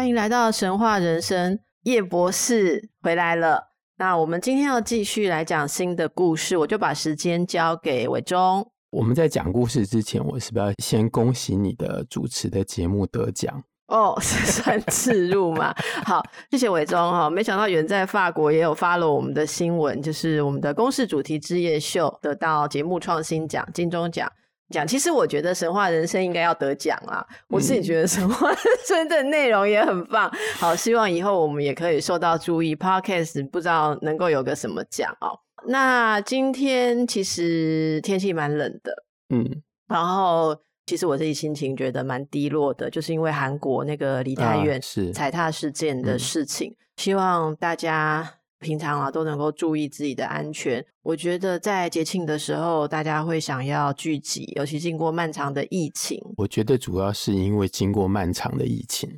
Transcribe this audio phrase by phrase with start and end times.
[0.00, 3.74] 欢迎来到神话人生，叶博士回来了。
[3.98, 8.66] 那我们今天要继续来讲新的故事，我就把时间交给伟忠。
[8.92, 13.62] 我们在讲故事之前，我是不是要先恭喜你的主持的节目得奖？
[13.88, 15.74] 哦， 是算置入嘛？
[16.06, 17.28] 好，谢谢伟忠哈。
[17.28, 24.32] 没想到远在法国也有 follow 我们的新闻，就是我们的公式主题之夜秀得到节目创新奖、金钟奖。
[24.70, 27.26] 讲，其实我觉得神话人生应该要得奖啊！
[27.48, 30.30] 我自己觉得神话人生的内容也很棒。
[30.58, 32.74] 好，希望以后我们也可以受到注意。
[32.76, 35.38] Podcast 不知道能够有个什么奖哦。
[35.66, 44.80] 那今天其实天气蛮冷的，嗯，然后其实我自己心情觉得蛮低落的，就是因为韩国那个梨泰院
[45.12, 46.74] 踩踏事件的事情。
[46.96, 48.39] 希望大家。
[48.60, 50.84] 平常啊，都能够注意自己的安全。
[51.02, 56.20] 我觉得在节庆的时候，大家会想要聚集，尤其经过漫长的疫情。
[56.36, 59.10] 我觉得主要是因为经过漫长的疫情，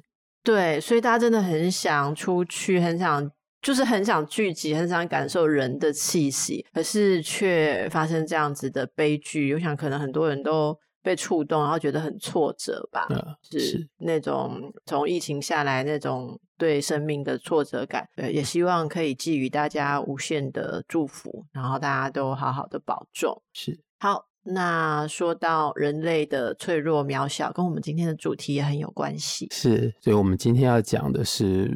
[0.43, 9.53] 对，所以大家真的很想出去，很想就是很想聚集，很想感受人的气息，可是却发生这样子的悲剧。
[9.55, 10.77] 我想，可能很多人都。
[11.05, 13.19] 被触动，然后觉得很挫折吧，嗯、
[13.51, 18.09] 是，是那种从疫情下来那种对生命的挫折感。
[18.15, 23.43] 对，也希望可以寄予大家无限的祝福，然后大家都好好的保重。
[23.53, 29.49] 是，好，那说到人类的脆弱渺小，跟我们今天的主题也很有关系。
[29.51, 31.69] 是，所以我们今天要讲的是，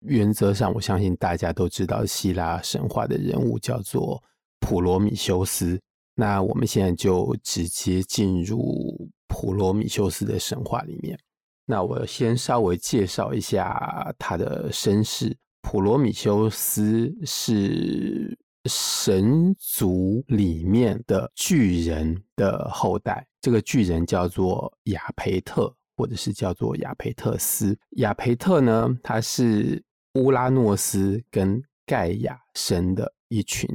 [0.00, 4.22] 原则上我相信大家都知道希腊神话的人物叫做
[4.60, 5.78] 普罗米修斯。
[6.14, 11.18] 那我们现在就直接进入普罗米修斯的神话里面。
[11.64, 15.36] 那我先稍微介绍一下他的身世。
[15.62, 18.36] 普罗米修斯是
[18.68, 27.78] 神族里面的巨人的后代，这个巨人叫做亚培特，或者是叫做亚培特斯。
[27.92, 29.82] 亚培特呢，他是
[30.14, 33.68] 乌拉诺斯跟盖亚生的一群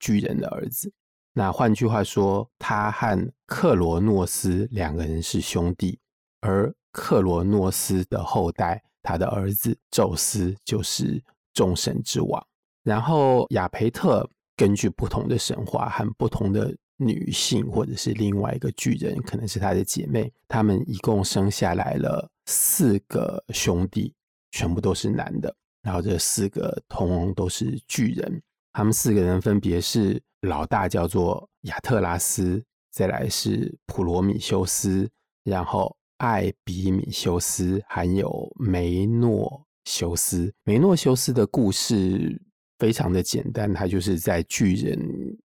[0.00, 0.90] 巨人的儿子。
[1.34, 5.98] 那换句话说，他和克罗诺斯两个人是兄弟，
[6.40, 11.20] 而克罗诺斯的后代，他的儿子宙斯就是
[11.52, 12.40] 众神之王。
[12.84, 24.14] 然后亚培特根据不同的神话和不同的女性，或者是另外一个巨人，可能是他的姐妹，他们一共生下来了四个兄弟，
[24.52, 25.54] 全部都是男的。
[25.82, 28.40] 然后这四个通通都是巨人，
[28.72, 30.22] 他们四个人分别是。
[30.44, 35.08] 老大叫做亚特拉斯，再来是普罗米修斯，
[35.42, 40.50] 然后艾比米修斯，还有梅诺修斯。
[40.64, 42.40] 梅诺修斯的故事
[42.78, 44.98] 非常的简单，他就是在巨人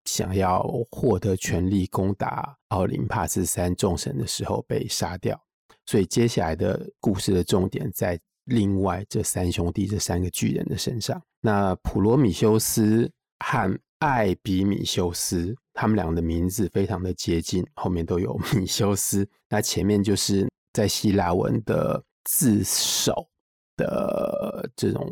[0.07, 5.39] 想要获得权力攻打奥林帕斯山众神的时候被杀掉，
[5.85, 11.21] 所以接下来的故事的重点在另外这三兄弟这三个巨人的身上。
[11.43, 13.11] 那普罗米修斯
[13.45, 19.27] 和艾比米修斯，他们俩的名字非常的接近，后面都有 米修斯。
[19.49, 23.29] 那前面就是在希腊文的字首
[23.77, 25.11] 的这种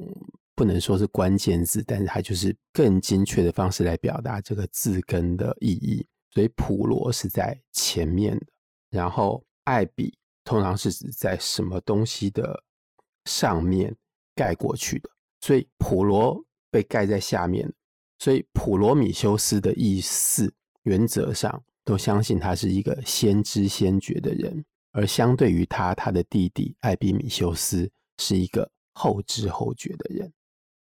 [0.55, 6.07] 不能说是关键字，但是它就是更精确的方式来表达这个字根的意义。
[6.31, 8.47] 所以普罗是在前面的，
[8.91, 10.13] 然后艾比
[10.45, 12.63] 通常是指在什么东西的
[13.25, 13.95] 上面
[14.35, 15.11] 盖过去的，
[15.41, 17.73] 所以普罗被盖在下面。
[18.23, 30.33] 所以普罗米修斯的意思，原则上都相信他是一个先知先觉的人，而相对于他，他的弟弟艾比米修斯是一个后知后觉的人。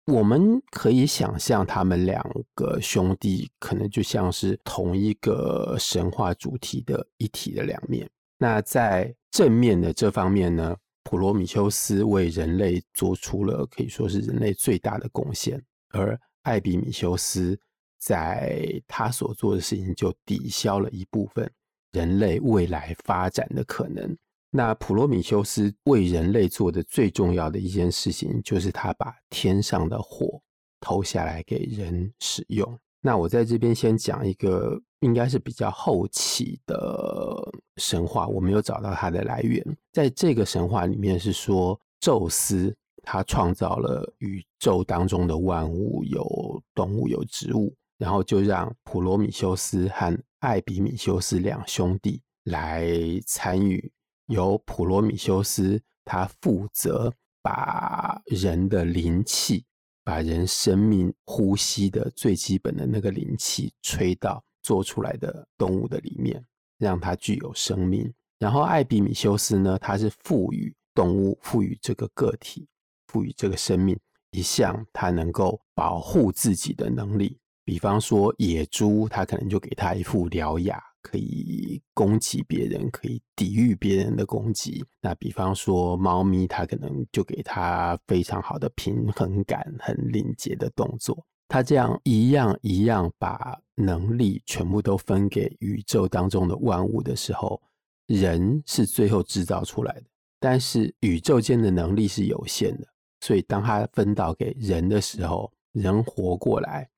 [0.06, 2.26] 我们可以想象，他们两
[2.56, 8.10] 个兄弟可能就像是同一个神话主题的一体的两面。
[8.38, 10.74] 那在正面的这方面呢，
[11.04, 16.18] 普罗米修斯为人类做出了可以说是人类最大的贡献，而
[16.48, 17.60] 艾比米修斯
[18.00, 21.52] 在他所做的事情就抵消了一部分
[21.92, 24.18] 人类未来发展的可能。
[24.50, 30.42] 那普罗米修斯为人类做的最重要的一件事情，就是他把天上的火
[30.80, 32.80] 投下来给人使用。
[33.02, 37.38] 那我在这边先讲一个应该是比较后期的
[37.76, 39.62] 神话，我没有找到它的来源。
[39.92, 42.74] 在这个神话里面是说，宙斯
[43.10, 52.92] 他创造了宇宙当中的万物，有动物，有植物，然后就让普罗米修斯和艾比米修斯两兄弟来
[53.26, 53.90] 参与。
[54.26, 59.64] 由普罗米修斯他负责把人的灵气，
[60.04, 66.44] 把人生命呼吸的最基本的那个灵气吹到做出来的动物的里面，
[66.78, 68.14] 让它具有生命。
[68.38, 72.68] 然后艾比米修斯呢，他是赋予动物，赋予这个个体。
[73.08, 73.98] 赋予这个生命
[74.32, 84.84] 一项它能够保护自己的能力，比方说野猪，它可能就给它一副獠牙，可以攻击别人，可以抵御别人的攻击。
[85.02, 91.26] 那比方说猫咪，它可能就给它非常好的平衡感，很敏捷的动作。
[91.48, 97.62] 它这样一样一样把能力全部都分给宇宙当中的万物的时候，
[98.08, 100.04] 人是最后制造出来的，
[100.42, 102.86] 但是宇宙间的能力是有限的。
[103.28, 106.90] 所以，当他分到给人的时候，人活过来，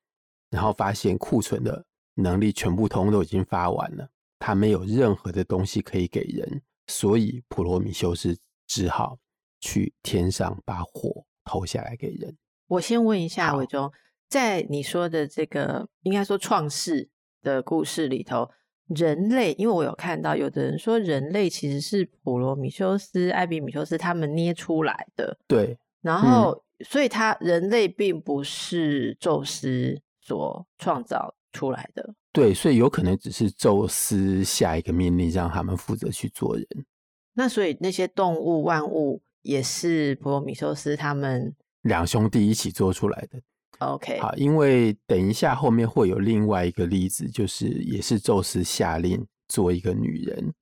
[0.51, 1.83] 然后发现库存的
[2.13, 8.37] 能力全部通都已经发完了，他没有任何的东西可以给人，所以普罗米修斯
[8.67, 9.17] 只好
[9.59, 12.37] 去天上把火投下来给人。
[12.67, 13.91] 我先问一下伟忠，
[14.27, 17.09] 在你说的这个应该说创世
[17.41, 18.51] 的故事里头，
[18.85, 25.75] 人类，因为我有看到有的人说人类其实是普罗米修斯、艾比米修斯他们捏出来的，对。
[26.01, 32.13] 然后，嗯、所以他人类并不是宙斯所创造出来的。
[32.31, 36.65] 对，所以有可能只是宙斯下一个命令，让他们负责去做人。
[37.33, 43.41] 那所以那些动物万物也是普罗米修斯他们两兄弟一起做出来的。
[43.79, 50.53] OK，好，因为等一下后面会有另外一个例子，就是也是宙斯下令做一个女人。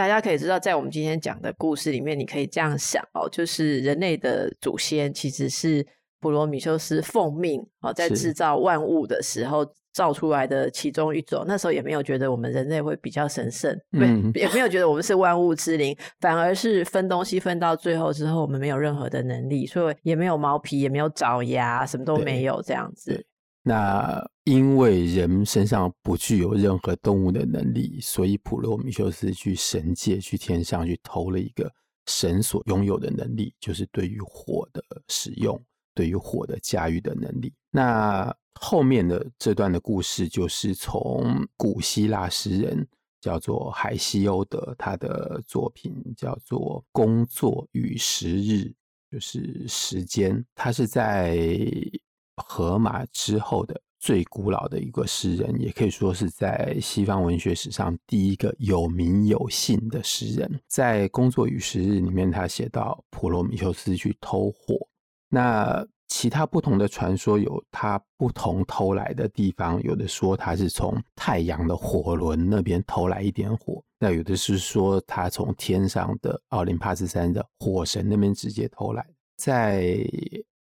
[0.00, 5.86] 大家可以知道，在我们今天讲的故事里面，你可以这样想哦，就是人类的祖先其实是
[6.20, 9.62] 普罗米修斯奉命哦，在制造万物的时候
[9.92, 11.44] 造出来的其中一种。
[11.46, 23.22] 那时候也没有觉得我们人类会比较神圣，嗯，也没有觉得我们是万物之灵，反而是分东西分到最后之后，我们没有任何的能力，所以也没有毛皮，也没有爪牙，什么都没有这样子。
[23.70, 31.72] 那因为人身上不具有任何动物的能力，所以普罗米修斯去神界、去天上去偷了一个
[32.06, 35.56] 神所拥有的能力，就是对于火的使用、
[35.94, 37.54] 对于火的驾驭的能力。
[37.70, 42.84] 那后面的这段的故事，就是从古希腊诗人
[43.20, 48.52] 叫做海西欧德，他的作品叫做《工作与时日》，
[49.12, 51.38] 就是时间，他是在。
[52.46, 60.60] 荷马之后的最古老的一个诗人，也可以说是在西方文学史上第一个有名有姓的诗人。
[60.66, 64.76] 在《工作与时日》里面，他写到普罗米修斯去偷火。
[65.28, 79.06] 那其他不同的传说有他不同偷来的地方，有的说他是从太阳的火轮那边偷来一点火，那有的是说他从天上的奥林帕斯山的火神那边直接偷来。
[79.36, 79.96] 在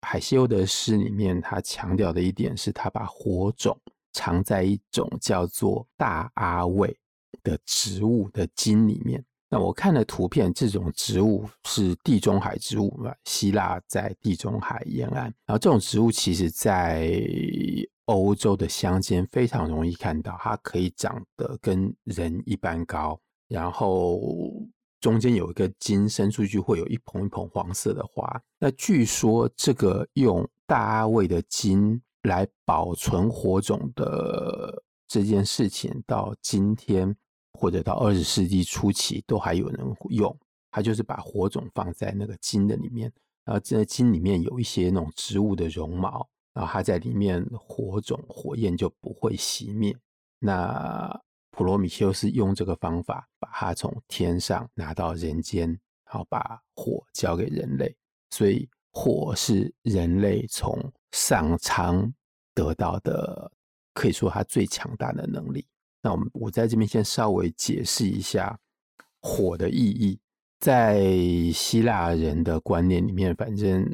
[0.02, 3.76] 海西欧德诗里面，他强调的一点是他把火种
[4.12, 6.96] 藏在一种叫做大阿魏
[7.42, 9.24] 的植物的茎里面。
[9.50, 13.12] 那我看了图片，这种植物是地中海植物嘛？
[13.24, 17.20] 希腊在地中海沿岸，然后这种植物其实在
[18.04, 24.20] 欧洲的乡间非常容易看到，它可以长得跟人一般高，然后。
[25.00, 28.42] 中间有一个茎伸出去，会有一捧一捧黄色的花。
[28.58, 37.14] 那据说这个用大阿魏的茎来保存火种的这件事情，到今天
[37.52, 40.36] 或者到二十世纪初期都还有人用。
[40.70, 43.12] 它就是把火种放在那个茎的里面，
[43.44, 49.96] 然后在茎里面有一些那种植物的绒毛，然后它在里面火种火焰就不会熄灭。
[50.40, 51.20] 那。
[51.58, 55.66] 普罗米修斯用这个方法，把它从天上拿到人间，
[56.06, 57.92] 然后把火交给人类。
[58.30, 62.14] 所以，火是人类从上苍
[62.54, 63.50] 得到的，
[63.92, 65.66] 可以说它最强大的能力。
[66.00, 68.56] 那我们我在这边先稍微解释一下
[69.20, 70.20] 火的意义。
[70.60, 71.10] 在
[71.52, 73.84] 希腊人的观念里面，反正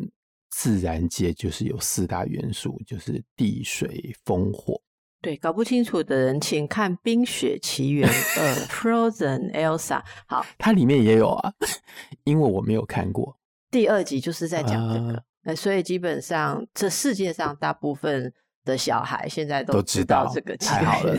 [0.50, 4.78] 自然界就是有四大元素，就是地、水、风、火。
[5.24, 10.02] 对，搞不清楚的人，请看《冰雪奇缘二》 （Frozen Elsa）。
[10.26, 11.52] 好，它里面也有啊，
[12.24, 13.36] 因为我没有看过
[13.70, 15.22] 第二集，就是在讲这个。
[15.44, 18.32] 呃、所以基本上，这世界上大部分
[18.64, 21.14] 的小孩现在都知道这个太好了。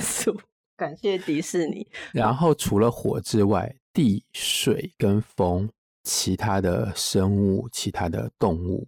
[0.75, 1.87] 感谢迪士尼。
[2.11, 5.69] 然后除了火之外，地、水跟风，
[6.03, 8.87] 其他的生物、其他的动物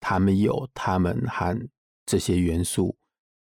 [0.00, 1.58] 他们有他们和
[2.04, 2.94] 这些元素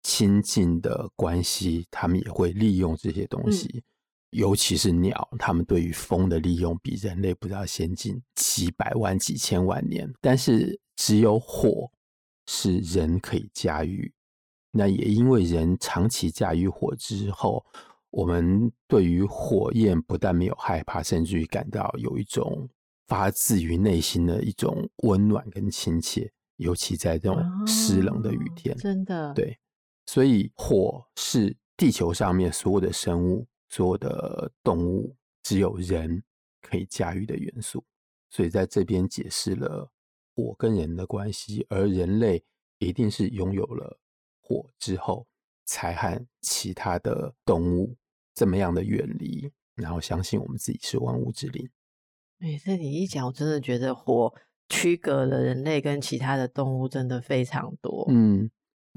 [0.05, 3.67] 亲近的关系，他们也会利用这些东西。
[3.73, 3.83] 嗯、
[4.29, 10.07] 尤其是鸟，他们对于风的利用比人类不知道先进几百万、几千万年。
[10.21, 11.89] 但是只有火
[12.45, 14.13] 是人可以驾驭。
[14.71, 17.65] 那也因为人长期驾驭火之后。
[18.11, 22.65] 我们对于火焰不但没有害怕，甚至于感到有一种
[23.07, 29.59] 发自于内心的一种温暖跟亲切，尤其在这种湿冷的雨天，哦、真的对。
[30.05, 36.23] 所以火是地球上面所有的生物、所有的动物，只有人
[36.61, 37.83] 可以驾驭的元素。
[38.29, 39.91] 所以在这边解释了
[40.35, 42.43] 火跟人的关系，而人类
[42.79, 43.99] 一定是拥有了
[44.41, 45.27] 火之后，
[45.65, 47.95] 才和其他的动物。
[48.33, 51.69] 这么样的远离，然后相信我们自己是万物之灵。
[52.37, 54.33] 每次你一讲，我真的觉得火
[54.67, 58.05] 区隔了人类跟其他的动物，真的非常多。
[58.09, 58.51] 嗯，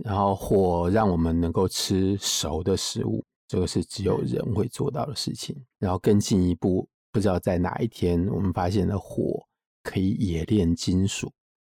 [0.05, 5.55] 然后火让我们能够吃熟的食物，这个是只有人会做到的事情。
[5.57, 9.47] 嗯、然后更进一步，不知道在哪一天，我们发现了火
[9.83, 11.33] 可以冶炼金属。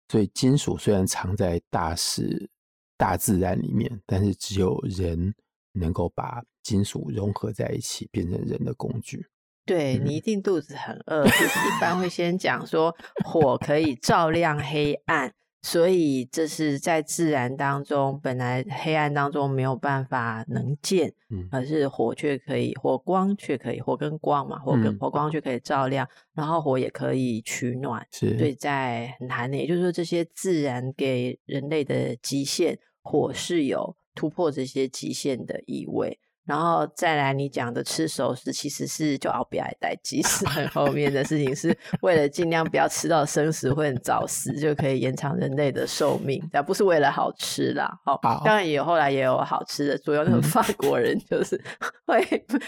[0.09, 2.49] 所以金属虽然藏在大自
[2.97, 5.33] 大自然里面，但是只有人。
[5.73, 9.25] 能够把金属融合在一起，变成人的工具。
[9.65, 33.96] 对，你一定肚子很饿，就是一般会先讲说火可以照亮黑暗，所以这是在自然当中本来黑暗当中没有办法能见，嗯，而是火却可以，火光却可以，火跟光嘛，火跟火光却可以照亮，然后火也可以取暖，是对，在很寒的，也就是说这些自然给人类的极限，火是有。
[34.13, 47.91] 突破这些极限的意味，然后再来你讲的吃熟食，其实是就熬不要带即食很后面的事情，是 为了尽量不要吃到生食会很早死，就可以延长人类的寿命，但不是为了好吃啦。
[48.03, 51.62] 好，好当然也有后来也有好吃的，主要那个法国人就是
[52.05, 52.25] 会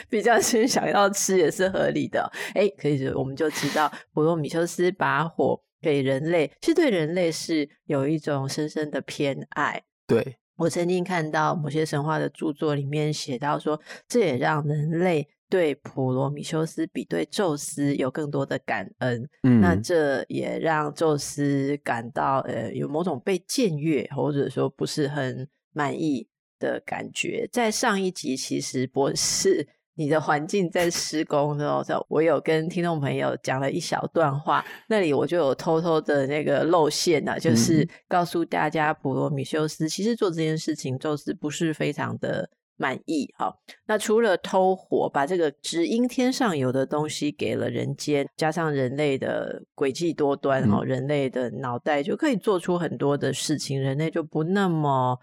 [0.10, 2.32] 比较先想要吃，也是合理的。
[2.54, 9.82] 哎，可以，我们就知道普罗米修斯把火给人类，其实对人类是有一种深深的偏爱。
[10.06, 10.38] 对。
[10.56, 19.30] 我曾经看到某些神话的著作里面写到说，这也让人类对普罗米修斯比对宙斯有更多的感恩。
[19.44, 26.28] 嗯，那这也让宙斯感到呃有某种被僭越或者说不是很满意
[26.60, 27.50] 的感觉。
[27.52, 29.68] 在上一集，其实博士。
[29.96, 43.32] 你的环境在施工的时候，我有跟听众朋友讲了一小段话，那里我就有偷偷的那个露馅啊，就是告诉大家，普罗米修斯其实做这件事情，宙斯不是非常的满意。
[43.38, 55.20] 好，那除了偷火，把这个只应天上有的东西给了人间，加上人类的诡计多端，哈，人类的脑袋就可以做出很多的事情，人类就不那么。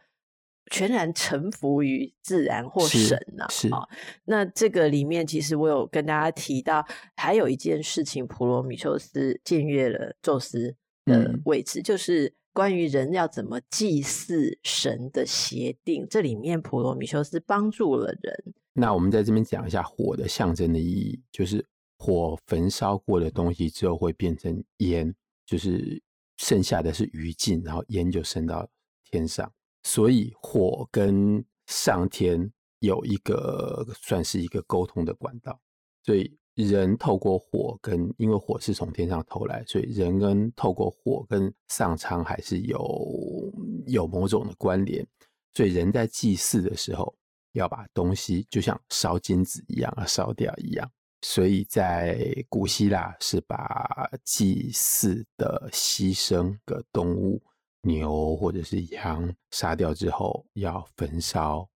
[0.70, 3.88] 全然臣服于自然或神呐、啊，是，是、哦、
[4.24, 6.86] 那这个里面，其实我有跟大家提到，
[7.16, 16.06] 还有一件事情，普罗米修斯僭越了宙斯的位置，嗯、就是关于人要怎么祭祀神的协定。
[16.08, 18.54] 这里面，普罗米修斯帮助了人。
[18.72, 21.66] 那我们在这边讲一下火的象征的意义，就是
[21.98, 25.12] 火焚烧过的东西之后会变成烟，
[25.44, 26.00] 就是
[26.36, 28.68] 剩下的是余烬，然后烟就升到
[29.02, 29.52] 天上。
[29.82, 35.58] 所以火跟上天有一个算是一个沟通的管道，
[36.02, 43.52] 所以人透过火跟，因为火是从天上投来，所以人跟透过火跟上苍还是有
[43.86, 45.06] 有某种的关联。
[45.54, 47.14] 所以人在祭祀的时候
[47.52, 50.90] 要把东西就像烧金子一样啊烧掉一样。
[51.22, 57.42] 所以在古希腊是把祭祀的牺牲的动物。
[57.82, 61.68] 牛或者是羊杀掉之后要焚烧，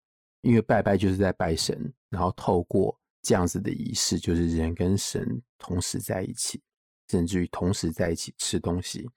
[0.41, 6.61] 因为拜拜就是在拜神，然后透过这样子的仪式，就是人跟神同时在一起，
[7.09, 9.09] 甚至于同时在一起吃东西。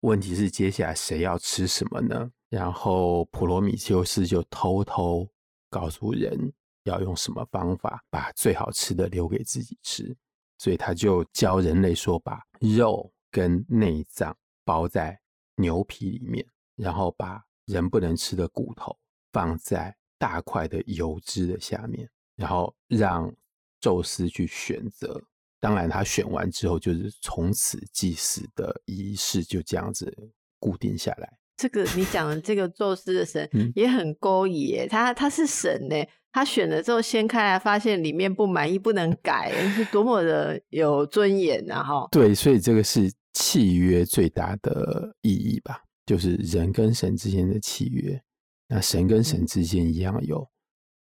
[0.00, 2.30] 问题是接下来谁要吃什么呢？
[2.48, 5.28] 然后普罗米修斯就偷偷
[5.68, 6.52] 告诉人
[6.84, 10.16] 要用什么方法把最好吃的留给自己吃，
[10.58, 15.18] 所以他就教人类说，把肉跟内脏包在。
[15.56, 16.44] 牛皮里面，
[16.76, 18.96] 然后把人不能吃的骨头
[19.32, 23.32] 放在大块的油脂的下面，然后让
[23.80, 25.22] 宙斯去选择。
[25.60, 30.14] 当然，他选完之后，就是从此祭祀的仪式就这样子
[30.58, 31.38] 固定下来。
[31.56, 35.96] 这个你讲的这个宙斯的神也很勾引耶，他他是神呢，
[36.32, 41.82] 他选了之后掀开来，发现里面不满意，不能改，是多么的有尊严啊！
[41.82, 43.10] 哈，对，所以这个是。
[43.34, 48.20] 契约最大的意义吧，就是人跟神之间的契约。
[48.66, 50.48] 那神跟神之间一样有，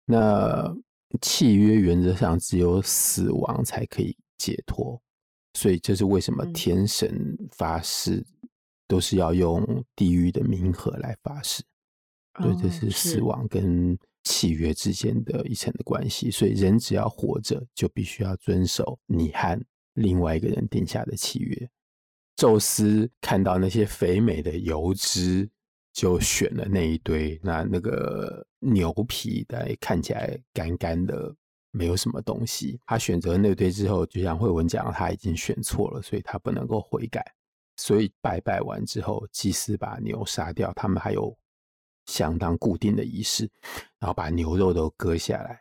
[0.07, 0.75] 那
[1.21, 5.00] 契约原则上只有死亡才可以解脱，
[5.52, 8.25] 所以这是为什么天神发誓
[8.88, 11.62] 都是要用地狱的冥河来发誓，
[12.43, 16.31] 对，这是死亡跟契约之间的一层的关系。
[16.31, 19.62] 所以人只要活着，就必须要遵守你和
[19.95, 21.71] 另外一个人定下的契约。
[22.37, 25.49] 宙斯看到那些肥美的油脂。
[25.95, 31.31] 就选了那一堆，那那个牛皮的看起来干干的，
[31.71, 32.81] 没有什么东西。
[32.87, 37.23] 他选择那堆之后，就像慧文讲，他已经选错了，所以他不能够悔改。
[37.77, 41.37] 所以拜拜完之后，祭司把牛杀掉，他们还有
[42.07, 43.47] 相当固定的仪式，
[43.99, 45.61] 然后把牛肉都割下来。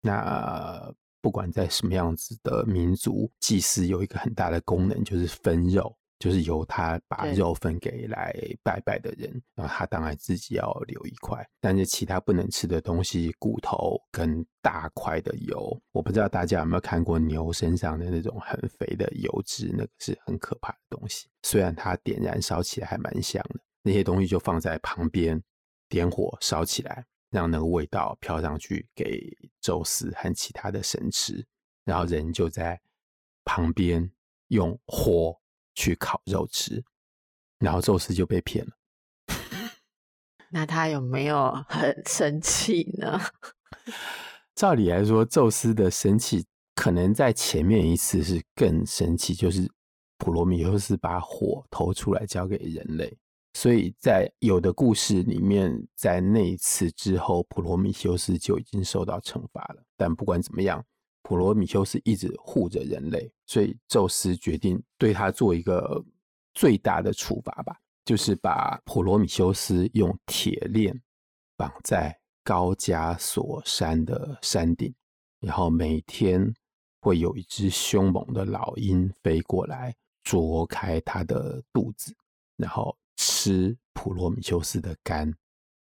[0.00, 0.92] 那
[1.26, 5.92] 不管在什么样子的民族，祭司有一个很大的功能，就是分肉。
[6.20, 21.26] 就是由他把肉分给来拜拜的人，然后他当然自己要留一块，但是其他不能吃的东西，骨头跟大块的油，我不知道大家有没有看过牛身上的那种很肥的油脂，那个是很可怕的东西。
[21.42, 25.42] 虽然它点燃烧起来还蛮香的，那些东西就放在旁边，
[25.88, 31.46] 点火烧起来，让那个味道飘上去给宙斯和其他的神吃，
[31.84, 32.80] 然后人就在
[33.44, 34.10] 旁边
[34.48, 35.40] 用火。
[35.78, 36.82] 去烤肉吃，
[37.58, 38.72] 然后宙斯就被骗了。
[40.48, 43.20] 那他有没有很生气呢？
[44.56, 49.70] 照理来说，宙斯的生气可能在前面一次是更生气，就是
[50.16, 53.18] 普罗米修斯把火投出来交给人类，
[53.56, 59.82] 所以在有的故事里面，在那一次之后，普罗米修斯就已经受到惩罚了。
[59.96, 60.84] 但不管怎么样。
[61.22, 66.00] 普罗米修斯一直护着人类，所以宙斯决定对他做一个
[66.54, 70.96] 最大的处罚吧，就是把普罗米修斯用铁链
[71.56, 74.94] 绑在高加索山的山顶，
[75.40, 76.54] 然后每天
[77.00, 79.92] 会有一只凶猛的老鹰飞过来
[80.22, 82.14] 啄开他的肚子，
[82.56, 85.34] 然后吃普罗米修斯的肝，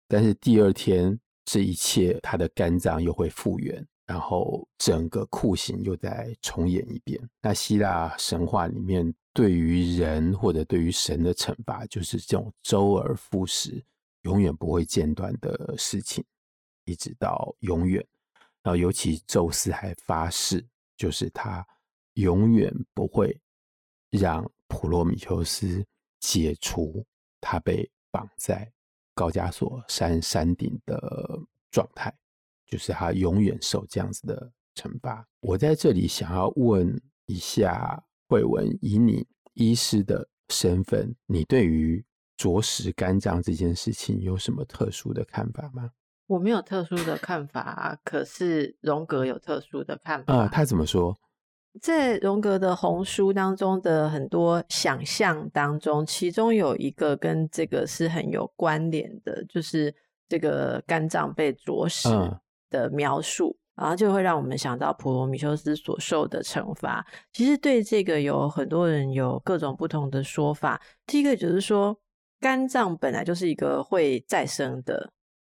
[0.07, 3.85] 但是第二天这一切他的肝脏又会复原。
[4.07, 7.21] 然后整个酷刑又再重演一遍。
[7.41, 13.83] 那希腊神话里面对于人或者对于神的惩罚，就是这种周而复始、
[14.21, 16.23] 永远不会间断的事情，
[16.85, 18.01] 一直到永远。
[18.63, 21.67] 然后尤其宙斯还发誓，就是他
[22.13, 23.37] 永远不会
[24.09, 25.85] 让普罗米修斯
[26.21, 27.05] 解除
[27.41, 28.71] 他被绑在
[29.13, 31.39] 高加索山山顶的
[31.71, 32.13] 状态。
[32.69, 35.25] 就是他永远受这样子的惩罚。
[35.39, 45.91] 我在这里想要问一下慧文，以你医师的身份，你对于啄食肝脏这件事情有什么特殊的看法吗？
[46.25, 50.35] 我没有特殊的看法，可是荣格有特殊的看法。
[50.35, 51.17] 啊，他怎么说？
[51.81, 59.93] 在荣格的红书当中的很多想象当中，其中有一个跟这个是很有关联的，就是
[60.27, 62.09] 这个肝脏被啄食。
[62.09, 67.07] 嗯的描述，然后就会让我们想到普罗米修斯所受的惩罚。
[67.31, 70.77] 其实对这个有很多人有各种不同的说法。
[71.05, 71.97] 第一个就是说，
[72.41, 75.09] 肝脏本来就是一个会再生的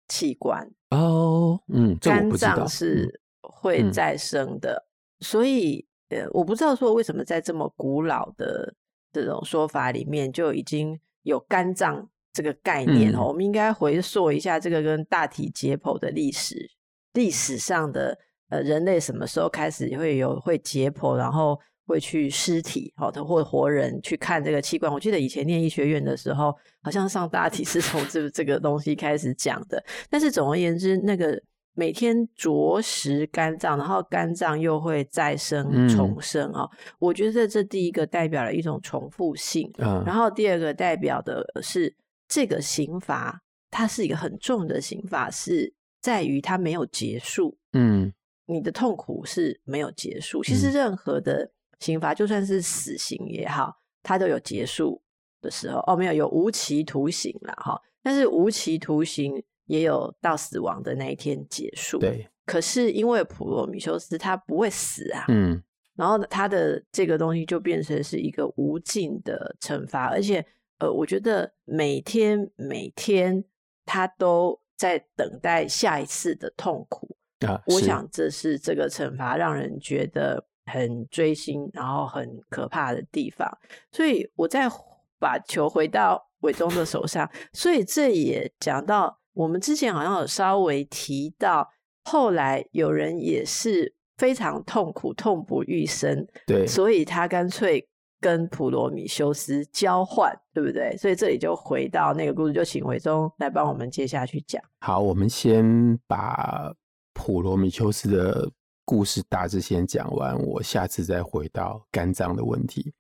[0.09, 8.75] 器官哦，嗯，肝脏是会再生的，嗯、所以呃，我不知道说为什么在这么古老的
[9.13, 13.21] 这种说法里面就已经有肝脏这个概念哦。
[13.21, 16.71] 嗯、我们应该回溯一下这个跟大体解剖的历史。
[17.15, 18.17] 历史上的
[18.49, 24.93] 呃人类什么时候开始会有会解剖，然后会去尸体好的或活人去看这个器官？
[24.93, 29.83] 我记得以前念医学院的时候，好像上大体是从这这个东西开始讲的。
[30.09, 31.43] 但是总而言之，那个
[31.79, 41.95] 每天啄食肝脏，然后肝脏又会再生重生啊，嗯、我觉得这第一个代表了一种重复性，嗯、然后第二个代表的是
[42.27, 45.73] 这个刑罚，它是一个很重的刑罚是。
[46.01, 48.11] 在于它没有结束，嗯，
[48.47, 50.45] 你的痛苦是没有结束。
[50.45, 55.03] 其实任何的刑罚，就算是死刑也好，它都有结束
[55.43, 55.81] 的时候。
[55.89, 57.77] 哦，没有，有无期徒刑了哈。
[58.01, 62.01] 但是无期徒刑也有到死亡的那一天结束。
[62.01, 62.29] 对。
[62.45, 65.63] 可是因为普罗米修斯他不会死啊，嗯，
[65.95, 70.45] 然后他的这个东西就变成是一个无尽的惩罚，而且
[70.81, 73.45] 呃，我觉得每天每天
[73.87, 74.61] 他都。
[74.79, 77.61] 在等待下一次的痛苦啊！
[77.67, 83.51] 我想这是这个惩罚让人觉得很锥心，然后很可怕的地方。
[83.91, 84.71] 所以，我再
[85.19, 87.29] 把球回到伟忠的手上。
[87.53, 91.71] 所以这也讲到，我们之前好像有稍微提到，
[92.03, 97.89] 后来有人也是非常痛苦、痛不欲生，对，所以他干脆
[98.21, 100.97] 跟普罗米修斯交换，对不对？
[100.97, 104.61] 所以这里就回到那个故事，就请伟忠来帮我们接下去讲。
[104.81, 106.75] 好，我们先把
[107.15, 108.51] 普罗米修斯的
[108.85, 112.93] 故事大致先讲完，我下次再回到肝脏的问题。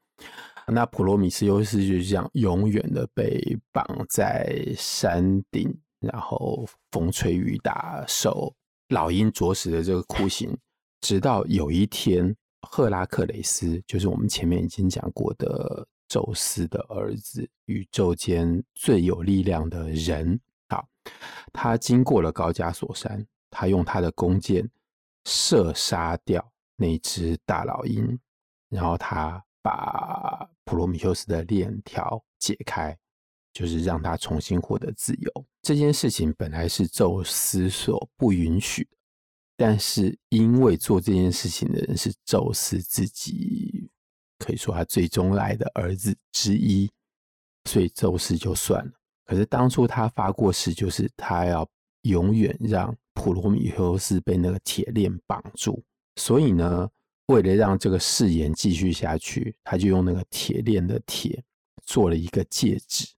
[0.68, 8.54] 那普罗米修斯就是这样永远的被绑在山顶，然后风吹雨打，受
[8.88, 10.56] 老鹰啄食的这个酷刑，
[11.00, 20.88] 直到有一天，赫拉克雷斯，就是我们前面已经讲过的宙斯的儿子，宇宙间最有力量的人，好，
[21.52, 24.68] 他经过了高加索山，他用他的弓箭。
[25.24, 28.18] 射杀掉那只大老鹰，
[28.70, 32.96] 然后他把普罗米修斯的链条解开，
[33.58, 35.46] 就是让他重新获得自由。
[35.62, 38.90] 这件事情本来是宙斯所不允许的，
[39.56, 43.90] 但是因为做这件事情的人是宙斯自己，
[44.38, 46.88] 可以说他最终来的儿子之一，
[47.64, 48.92] 所以宙斯就算了。
[49.24, 51.68] 可是当初他发过誓，就是他要
[52.02, 52.96] 永远让。
[53.20, 55.82] 普罗米修斯被那个铁链绑住，
[56.14, 56.88] 所以呢，
[57.26, 61.42] 为了让这个誓言继续下去，他就用那个铁链的铁
[61.84, 63.08] 做了一个戒指，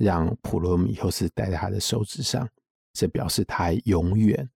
[0.00, 2.48] 让普罗米修斯戴在他的手指上，
[2.92, 4.48] 这表示他永远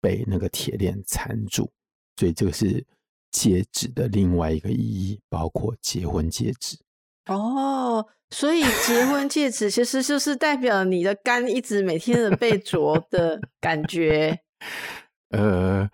[0.00, 1.70] 被那个铁链缠住。
[2.16, 2.84] 所以这个是
[3.30, 6.78] 戒指的另外一个意义，包括结婚戒指。
[7.26, 8.06] 哦。
[8.34, 14.40] 所以结婚戒指其实就是代表你的肝一直每天的被啄的感觉。
[15.36, 15.86] 呃，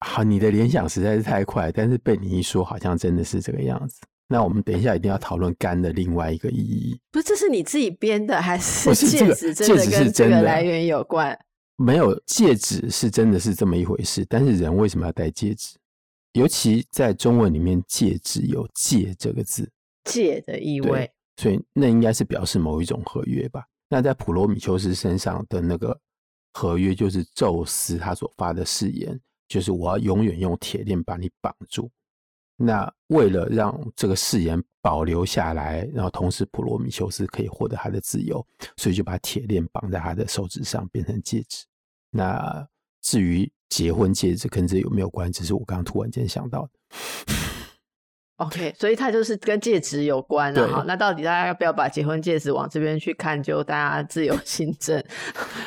[0.00, 4.00] 好，你的联想实在是太快，但是被你一说，好像真的是这个样子。
[4.28, 7.00] 那我们等一下一定要讨论肝的另外一个意义。
[7.10, 11.36] 不是，这是你自己编的，还是戒指真的跟这个来源有关？
[11.76, 14.26] 没有，戒指是真的是这么一回事。
[14.28, 15.76] 但是人为什么要戴戒指？
[16.32, 19.68] 尤其在中文里面，戒指有“戒”这个字
[20.04, 21.10] ，“戒”的意味。
[21.36, 23.64] 所以那应该是表示某一种合约吧？
[23.88, 25.98] 那在普罗米修斯身上的那个
[26.52, 31.90] 合约，就是宙斯他所发的誓言，就是我要永远用铁链把你绑住。
[32.60, 38.44] 那为了让这个誓言保留下来，然后同时普罗米修斯可以获得他的自由，
[38.76, 41.64] 所以就把铁链绑在他的手指上，变成戒指。
[42.10, 42.66] 那
[43.00, 45.40] 至于结婚戒指跟这有没有关系？
[45.40, 46.70] 只是我刚刚突然间想到的。
[48.36, 50.84] OK，所以它就是跟戒指有关了哈。
[50.86, 55.02] 那到底大家要不要把结婚戒指往这边去看，就大家自由心证。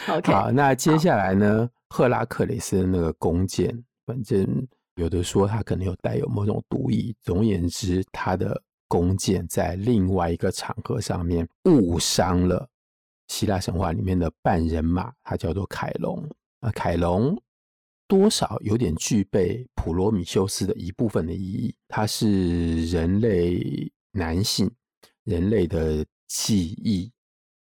[0.07, 4.67] OK，好，那接下来呢，赫拉克雷斯的那个弓箭，反正
[5.01, 7.13] 有的说他可能有带有某种毒液。
[7.21, 12.69] 总而言之，他的弓箭在另外一个场合上面误伤了
[13.27, 16.23] 希腊神话里面的半人马，他叫做凯龙
[16.59, 17.35] 啊，凯龙。
[18.07, 21.73] 多少有点具备普罗米修斯的一部分的意义。
[21.87, 24.69] 他是人类男性，
[25.23, 27.09] 人类的记忆、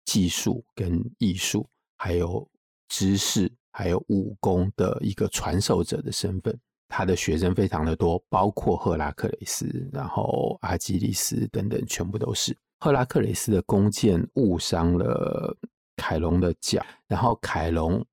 [0.05, 1.67] 技术跟艺术，
[1.97, 2.47] 还有
[2.89, 6.61] 知识，还有武功的一个传授者的身份。
[6.97, 12.57] 他的学生非常的多，包括赫拉克雷斯，然后阿基里斯等等，全部都是。
[12.79, 15.57] 赫拉克雷斯的弓箭误伤了
[15.97, 18.05] 凯龙的脚，然后凯龙。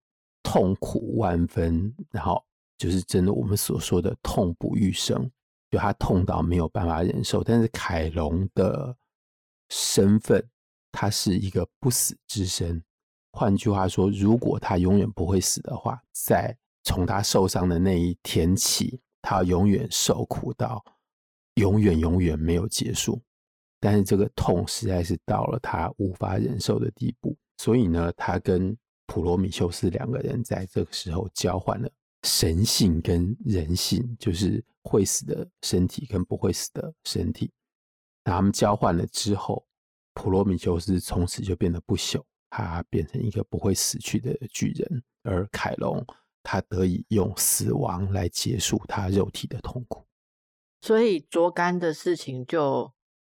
[0.43, 2.43] 痛苦万分，然后
[2.75, 5.29] 就是真的我们所说的痛不欲生，
[5.69, 7.43] 就他痛到没有办法忍受。
[7.43, 8.97] 但是凯龙的
[9.69, 10.43] 身份，
[10.91, 12.83] 他是一个不死之身。
[13.31, 20.83] 换句话说，如果他永远不会死的话，在从他受伤的那一天起，他永远受苦到
[21.55, 23.21] 永远永远没有结束。
[23.79, 31.89] 但是这个痛实在是到了他无法忍受的地步，所以呢，他跟普罗米修斯两个人在这个时候交换了
[32.23, 37.51] 神性跟人性，就是会死的身体跟不会死的身体。
[38.23, 39.65] 那他们交换了之后，
[40.13, 46.05] 普罗米修斯从此就变得不朽，他变成一个不会死去的巨人，而凯龙
[46.43, 50.05] 他得以用死亡来结束他肉体的痛苦。
[50.81, 52.91] 所以啄肝的事情就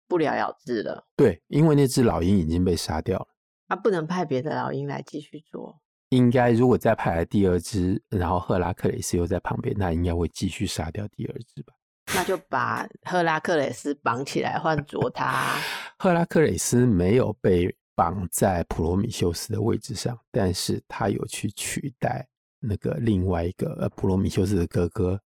[0.06, 1.06] 不了了之了。
[1.16, 3.28] 对，因为那只老鹰已经被杀掉了。
[3.68, 5.80] 他不能派别的老鹰来继续做。
[6.10, 11.72] 应该如果再派来第二只，然后赫拉克雷斯又在旁边，那应该会继续杀掉第二只吧？
[12.14, 15.56] 那就把赫拉克雷斯绑起来换啄他。
[15.98, 22.28] 赫拉克雷斯没有被绑在普罗米修斯的位置上，但是他有去取代
[22.62, 25.20] 那个另外一个呃普罗米修斯的哥哥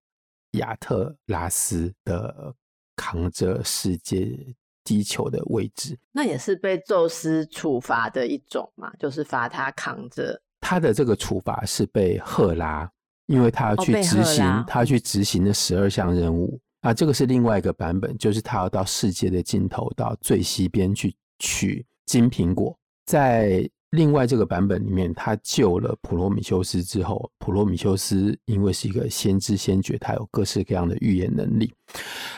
[0.53, 2.55] 亚特拉斯的
[2.97, 4.37] 扛着世界
[4.83, 5.99] 地球的位置。
[6.13, 10.41] 那也是被宙斯处罚的一种嘛，就是罚他扛着。
[10.61, 12.91] 他的这个处罚是被赫拉，
[13.27, 16.59] 因为他要去执行，哦、他要去执行的十二项任务。
[16.81, 22.77] 啊，这个是另外一个版本，就是他要到世界的尽头，到最西边去取金苹果。
[23.05, 31.73] 在另外这个版本里面，他救了普罗米修斯之后，普罗米修斯因为是一个先知先觉，他有各式各样的预言能力。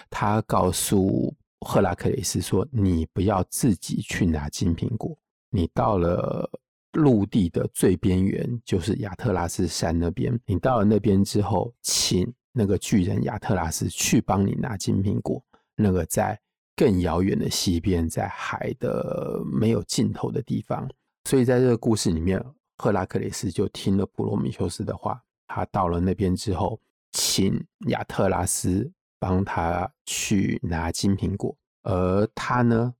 [0.09, 1.35] 他告诉
[1.66, 5.18] 赫拉克雷斯说：“你不要自己去拿金苹果，
[5.51, 6.49] 你到了
[6.92, 10.38] 陆地的最边缘，就是亚特拉斯山那边。
[10.47, 15.40] 你到了那边之后，请。”那个巨人亚特拉斯去帮你拿金苹果，
[15.77, 16.37] 那个在
[16.75, 20.88] 更遥远的西边，在海的没有尽头的地方。
[21.29, 22.43] 所以在这个故事里面，
[22.79, 26.81] 赫拉克雷斯就听了普罗米修斯的话，他到了那边之后，
[27.12, 32.95] 请亚特拉斯帮他去拿金苹果，而他呢，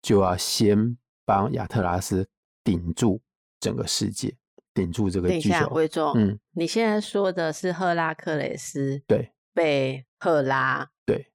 [0.00, 2.26] 就要先帮亚特拉斯
[2.64, 3.20] 顶住
[3.60, 4.34] 整个世界。
[4.72, 11.30] 顶住这个巨球，魏忠，嗯，你现在说的是赫拉克雷斯对被赫拉对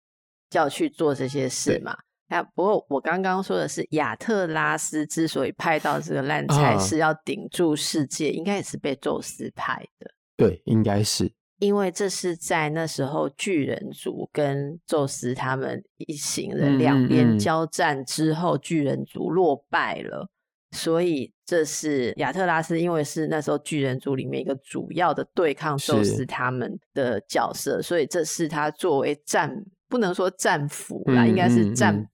[0.50, 1.96] 叫去做这些事嘛？
[2.30, 10.10] 啊，不过我刚刚说的是亚特拉斯之所以派到这个烂菜是要顶住世界，应该也是被宙斯派的。
[10.38, 11.32] 对，应该是。
[11.60, 20.30] 因为这是在那时候巨人族跟宙斯他们一行人两边交战之后，巨人族落败了。
[20.72, 29.52] 所以这是亚特拉斯，因为是那时候巨人族里面一个主要的对抗宙斯他们的角色，所以这是他作为战
[29.90, 32.08] 不能说战俘啦，嗯、应该是战、嗯、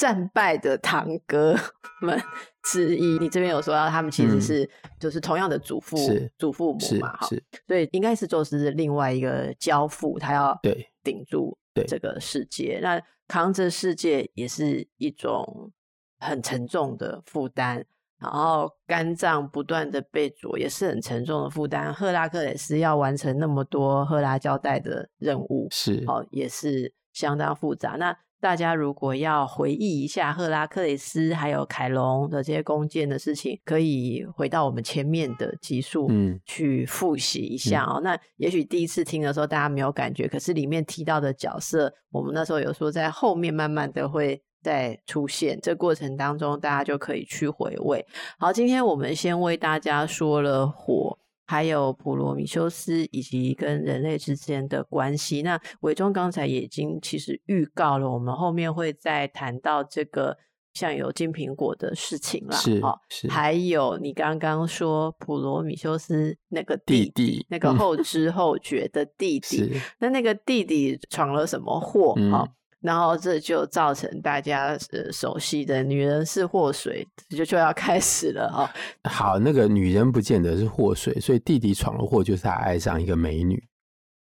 [0.00, 1.54] 战败的堂哥
[2.00, 2.18] 们
[2.62, 3.18] 之一。
[3.18, 4.66] 你这边有说到他们其实是
[4.98, 7.28] 就是同样的祖父、嗯、祖父母嘛，哈，
[7.66, 11.54] 所以应该是宙斯的另外一个交付，他要对顶住
[11.86, 15.70] 这个世界，那扛着世界也是一种
[16.18, 17.84] 很沉重的负担。
[18.18, 21.92] 然后肝脏不断的被啄，也是很沉重的负担。
[21.92, 27.92] 赫拉克雷斯要完成那么多赫拉交代的任务，是哦，也是相当复杂。
[27.92, 38.00] 那大家如果要回忆一下赫拉克雷斯还有凯龙的这些弓箭的事情，可以回到我们前面的集数，嗯，去复习一下哦。
[38.00, 44.42] 嗯、那也许第一次听的时候大家没有感觉，可是里面提到的角色，我们那时候有说在后面慢慢的会。
[44.62, 48.04] 在出现这过程当中，大家就可以去回味。
[48.38, 51.18] 好，今天我们先为大家说了火，
[51.50, 55.42] 还有普罗米修斯以及跟人类之间的关系。
[55.42, 60.38] 那伟忠刚才也已经其实预告了，我们后面会再谈到这个
[60.74, 62.56] 像有金苹果的事情了。
[62.56, 72.14] 是，是，还有你刚刚说普罗米修斯那个弟弟，弟弟那个后 知后觉的弟弟，嗯、那那个弟弟闯了什么祸？
[72.16, 72.48] 嗯
[72.80, 78.68] 然后这就造成大家呃熟悉的“女人是祸水”就就要开始了哦。
[79.10, 83.62] 好，那个女人不见得是祸水，所以弟弟闯了祸，就是他爱上一个美女。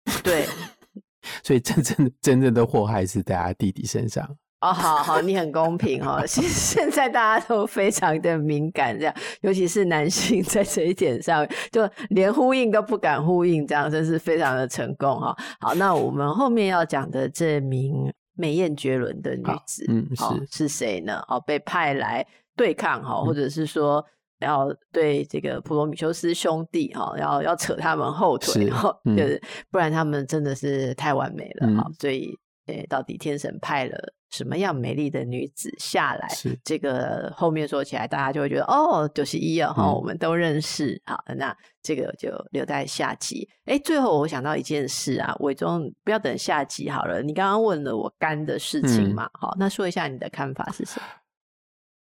[0.24, 0.46] 对，
[1.44, 4.24] 所以真正的真正的祸害是在他弟弟身上。
[4.62, 6.24] 哦，好好，你很公平哦。
[6.26, 15.36] 其实现在大家都非常的敏感，这样，尤其是男性在这一点上，就连呼应都不敢呼应，这样真是非常的成功哈。
[15.60, 18.14] 好，那我们后面要讲的这名。
[18.36, 21.24] 美艳绝伦的女子，嗯，是、哦、是谁呢？
[21.28, 24.06] 哦，被派来对抗哈，或者是说
[24.40, 28.70] 要对这个普罗米修斯兄弟哈，要要扯他们后腿，
[29.16, 29.42] 就是
[29.72, 32.38] 不然他们真的是太完美了哈，嗯、所以。
[32.68, 36.28] 诶，到底天神派了什么样美丽的女子下来？
[36.30, 41.02] 是这个后面说起来，大家就会觉得哦，就是一啊哈，我们都认识。
[41.06, 43.48] 好，那这个就留在下集。
[43.66, 47.22] 哎，最后我想到一件事啊，伟忠不要等下集好了。
[47.22, 49.30] 你刚刚问了我肝的事情嘛？
[49.34, 51.06] 好，那说一下你的看法是什么？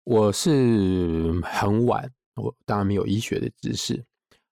[0.05, 4.03] 我是很晚，我当然没有医学的知识。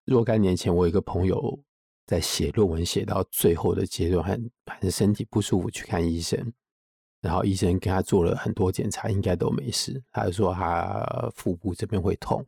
[0.05, 1.59] 若干年前，我有一个朋友。
[2.07, 6.53] 在写论文写到最后的阶段，很反正身体不舒服去看医生，
[7.23, 10.03] 然后医生给他做了很多检查，应该都没事。
[10.13, 12.45] 他就说他腹部这边会痛，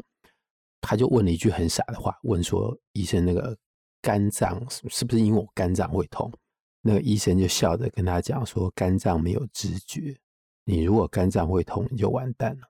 [0.83, 3.57] 他就问了一句很傻的话，问说医生那个
[4.03, 6.31] 肝脏是不是因为我肝脏会痛？
[6.83, 10.15] 那个医生就笑着跟他讲说，肝脏没有知觉，
[10.65, 12.69] 你如果肝脏会痛，你就完蛋了。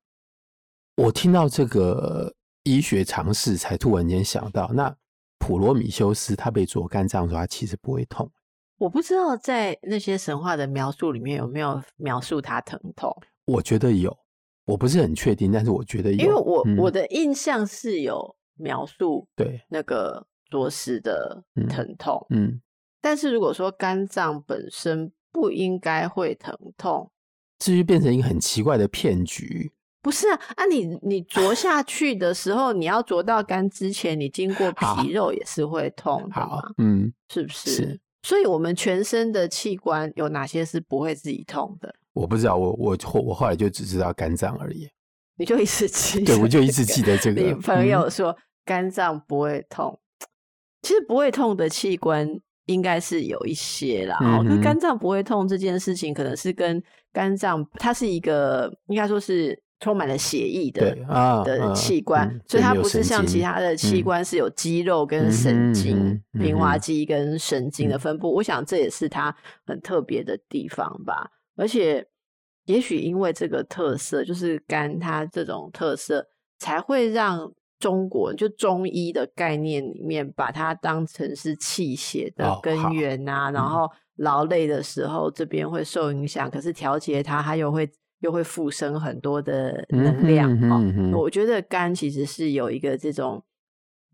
[0.96, 4.96] 我听到这个医学常识，才突然间想到那。
[5.38, 8.31] 普罗米修斯他被啄肝脏的时候，他其实不会痛。
[8.79, 13.11] 我不知道在那些神话的描述里面有没有描述他疼痛。
[13.46, 14.14] 我觉得有，
[14.64, 16.18] 我不是很确定，但是我觉得有。
[16.18, 22.49] 因为我、嗯、我的印象是有描述对那个啄食的疼痛嗯。
[22.49, 22.61] 嗯，
[23.01, 27.11] 但是如果说肝脏本身不应该会疼痛，
[27.59, 29.72] 至于变成一个很奇怪的骗局。
[30.06, 36.62] 不是啊，啊你你啄下去的时候，你要啄到肝之前，你经过皮肉也是会痛的嘛？
[36.78, 37.70] 嗯，是不是？
[37.72, 38.00] 是。
[38.22, 41.92] 所以我们全身的器官有哪些是不会自己痛的？
[42.12, 44.88] 我不知道，我我我后来就只知道肝脏而已。
[45.36, 47.40] 你就一直记得，对，我就一直记得这个。
[47.40, 50.26] 你朋友说肝脏不会痛，嗯、
[50.82, 52.28] 其实不会痛的器官
[52.66, 54.16] 应该是有一些啦。
[54.20, 56.80] 哦、嗯，肝脏不会痛这件事情，可能是跟
[57.12, 59.60] 肝脏它是一个应该说是。
[59.78, 68.30] 充满了血液的啊的器官，嗯、所以它不是像其他的器官是有肌肉跟神经、嗯嗯、平滑肌跟神经的分布。
[68.30, 69.36] 嗯、我想这也是它
[69.66, 71.30] 很特别的地方吧。
[71.56, 72.06] 而且，
[72.64, 76.26] 也许因为这个特色，就是肝它这种特色，
[76.58, 83.50] 才会让中国就中医的概念里面，把它当成是气血的根源啊。
[83.50, 87.86] 哦、然后劳累的时候，这边会受影响，可是调节它，它又会。
[88.20, 90.50] 又会复生很多的能量，
[91.12, 93.44] 我觉得肝其实是有一个这种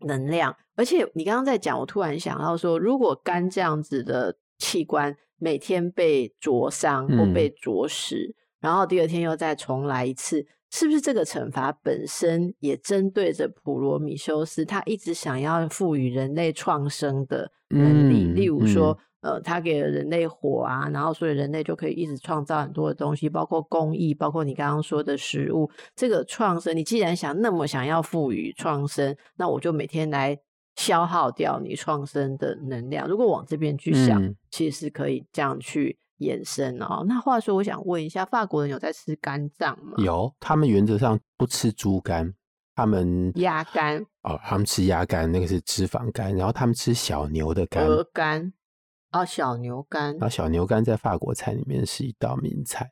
[0.01, 18.97] 能量，而且你刚刚在讲，我突然想到说，如果肝这样子的器官每天被灼伤或被灼蚀，嗯、然后第二天又再重来一次，是不是这个惩罚本身也针对着普罗米修斯，他一直想要赋予人类创生的能力，嗯、例如说。
[19.23, 25.69] 嗯呃，他给了人类火啊，然后所以人类就可以一直创造很多的东西，包括工艺，包括你刚刚说的食物。
[25.95, 30.37] 这个创生，你既然想那么想要赋予创生，那我就每天来
[30.75, 33.07] 消耗掉你创生的能量。
[33.07, 37.05] 如果往这边去想，嗯、其实是可以这样去延伸哦。
[37.07, 39.93] 那话说，我想问一下，法国人有在吃肝脏吗？
[39.97, 42.33] 有，他们原则上不吃猪肝，
[42.75, 48.51] 他们鸭肝哦，他们吃鸭肝，那个是脂肪肝，然后他们吃小牛的肝，鹅肝。
[49.13, 50.21] 哦，小牛肝。
[50.21, 52.91] 啊，小牛肝在法国菜里面是一道名菜。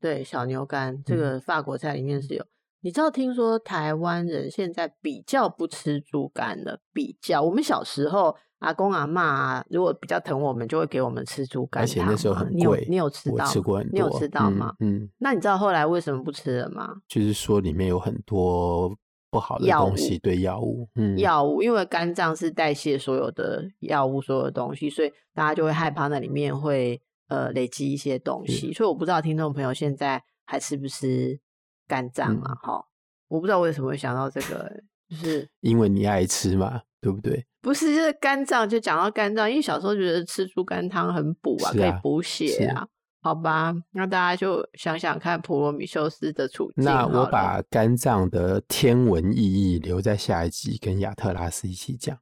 [0.00, 2.42] 对，小牛肝这个法国菜里面是有。
[2.42, 2.46] 嗯、
[2.82, 6.80] 你知道，听说台湾人现在比较不吃猪肝了。
[6.92, 11.82] 比较，我们小时候阿公阿妈、啊、如果比较疼我们，就会给我们吃猪肝。
[11.82, 12.54] 而且那时候很贵。
[12.54, 13.44] 你有你有吃到？
[13.44, 13.92] 我吃过很多。
[13.92, 14.72] 你有吃到吗？
[14.78, 14.98] 嗯。
[14.98, 16.94] 嗯，那你知道后来为什么不吃了吗？
[17.08, 18.96] 就是说里面有很多。
[19.30, 28.68] 不好的东西，对药物，嗯，药物，因为肝脏是代谢所有的药物，所有的东西，所以大家就会害怕那里面会呃累积一些东西。
[28.68, 31.38] 嗯、所以我不知道听众朋友现在还吃不吃
[31.86, 32.54] 肝脏啊？
[32.62, 32.84] 哈、嗯，
[33.28, 34.70] 我不知道为什么会想到这个，
[35.08, 37.44] 就是 因为你爱吃嘛，对不对？
[37.60, 42.86] 不是，就是肝脏，就讲到肝脏，因为小时候觉得吃猪肝汤很补啊，啊可以补血啊。
[43.20, 46.84] 好吧，那大家就想想看普罗米修斯的处境。
[46.84, 52.16] 那我把肝脏的天文意义留在下一集跟亚特拉斯一起讲。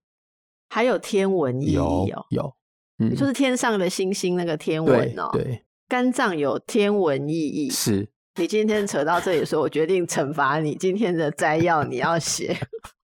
[0.71, 2.57] 还有天文意义哦，有，有
[2.99, 5.29] 嗯、就是天上的星星那个天文哦？
[5.33, 7.71] 对，肝脏有天文意义。
[7.71, 8.09] 是。
[8.39, 10.75] 你今天扯到这里的时候，我决定惩罚你。
[10.75, 12.57] 今天的摘要你要写。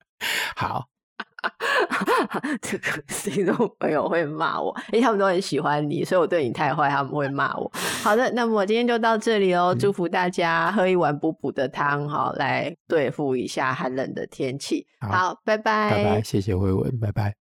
[0.56, 0.88] 好。
[2.62, 7.70] 这个听众朋友会骂我，因为他们都很喜欢你，所以我对你太坏，他们会骂我。
[8.02, 14.86] 好的，那么我今天就到这里哦，祝福大家喝一碗补补的汤，好来对付一下寒冷的天气。
[15.00, 17.34] 好，好，拜拜，拜拜，谢谢慧文，拜拜。